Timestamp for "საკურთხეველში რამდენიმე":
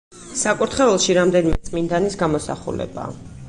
0.43-1.61